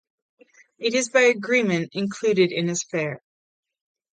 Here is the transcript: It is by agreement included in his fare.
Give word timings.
It 0.79 0.95
is 0.95 1.09
by 1.09 1.19
agreement 1.19 1.89
included 1.93 2.51
in 2.51 2.67
his 2.69 2.81
fare. 2.81 3.21